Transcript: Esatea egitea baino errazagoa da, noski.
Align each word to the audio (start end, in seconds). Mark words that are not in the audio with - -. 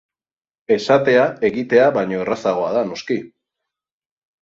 Esatea 0.75 1.27
egitea 1.51 1.85
baino 2.01 2.25
errazagoa 2.25 2.75
da, 2.81 2.85
noski. 2.91 3.23